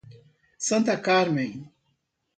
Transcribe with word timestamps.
Santa 0.57 0.97
Carmem 0.97 1.53